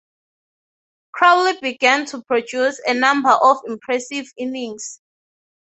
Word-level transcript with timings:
Crawley 1.11 1.59
began 1.61 2.07
to 2.07 2.23
produce 2.23 2.81
a 2.87 2.95
number 2.95 3.29
of 3.29 3.57
impressive 3.67 4.25
innings. 4.35 4.99